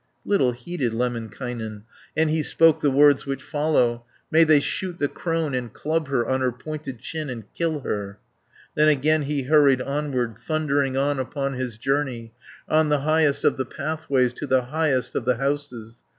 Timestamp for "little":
0.31-0.51